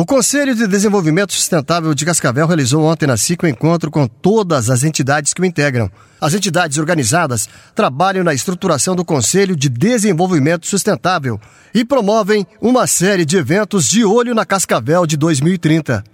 [0.00, 4.70] O Conselho de Desenvolvimento Sustentável de Cascavel realizou ontem na SIC um encontro com todas
[4.70, 5.90] as entidades que o integram.
[6.20, 11.40] As entidades organizadas trabalham na estruturação do Conselho de Desenvolvimento Sustentável
[11.74, 16.04] e promovem uma série de eventos de olho na Cascavel de 2030.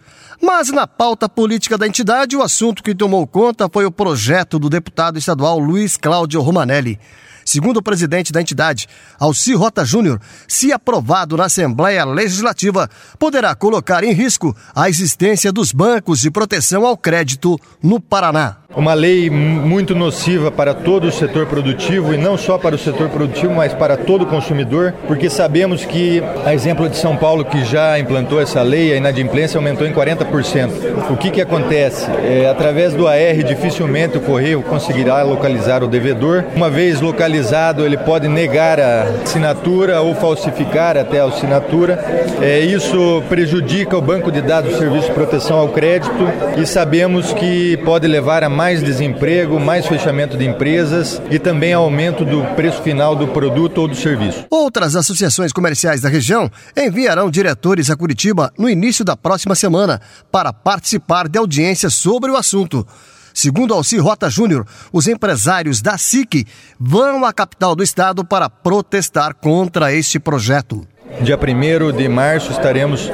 [0.41, 4.71] Mas na pauta política da entidade, o assunto que tomou conta foi o projeto do
[4.71, 6.99] deputado estadual Luiz Cláudio Romanelli.
[7.45, 8.89] Segundo o presidente da entidade,
[9.19, 12.89] Alci Rota Júnior, se aprovado na Assembleia Legislativa,
[13.19, 18.64] poderá colocar em risco a existência dos bancos de proteção ao crédito no Paraná.
[18.77, 23.09] Uma lei muito nociva para todo o setor produtivo e não só para o setor
[23.09, 27.65] produtivo, mas para todo o consumidor, porque sabemos que, a exemplo de São Paulo, que
[27.65, 30.71] já implantou essa lei, a inadimplência aumentou em 40%.
[31.09, 32.11] O que, que acontece?
[32.25, 36.45] É, através do AR, dificilmente o correio conseguirá localizar o devedor.
[36.57, 42.05] Uma vez localizado, ele pode negar a assinatura ou falsificar até a assinatura.
[42.41, 47.33] É, isso prejudica o banco de dados do Serviço de Proteção ao Crédito e sabemos
[47.33, 52.43] que pode levar a mais mais desemprego, mais fechamento de empresas e também aumento do
[52.55, 54.47] preço final do produto ou do serviço.
[54.49, 60.01] Outras associações comerciais da região enviarão diretores a Curitiba no início da próxima semana
[60.33, 62.87] para participar de audiência sobre o assunto.
[63.35, 66.47] Segundo Alci Rota Júnior, os empresários da SIC
[66.81, 70.89] vão à capital do estado para protestar contra este projeto.
[71.21, 73.13] Dia 1 de março estaremos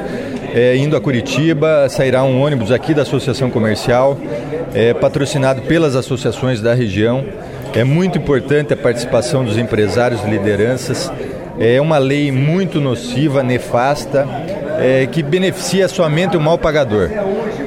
[0.53, 4.17] é, indo a Curitiba, sairá um ônibus aqui da Associação Comercial,
[4.73, 7.23] é, patrocinado pelas associações da região.
[7.73, 11.11] É muito importante a participação dos empresários e lideranças.
[11.59, 14.27] É uma lei muito nociva, nefasta,
[14.81, 17.09] é, que beneficia somente o mal pagador.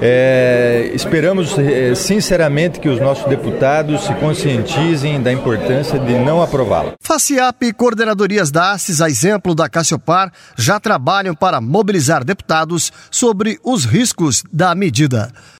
[0.03, 6.92] É, esperamos é, sinceramente que os nossos deputados se conscientizem da importância de não aprová-la.
[7.01, 13.59] FACIAP e coordenadorias da ACES, a exemplo da Cassiopar, já trabalham para mobilizar deputados sobre
[13.62, 15.31] os riscos da medida.